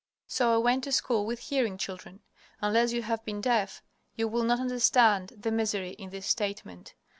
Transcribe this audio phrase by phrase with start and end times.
[0.25, 2.21] So I went to school with hearing children.
[2.59, 3.83] Unless you have been deaf,
[4.15, 6.95] you will not understand the misery in this statement.